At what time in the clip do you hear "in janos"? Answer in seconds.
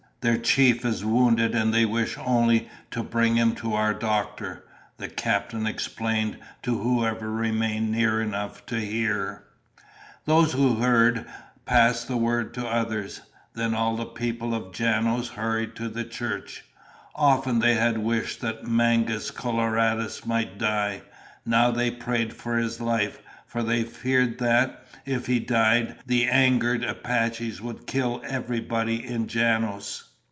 29.03-30.09